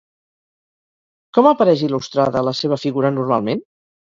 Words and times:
Com 1.39 1.51
apareix 1.51 1.85
il·lustrada 1.89 2.45
la 2.49 2.57
seva 2.63 2.81
figura 2.87 3.17
normalment? 3.21 3.67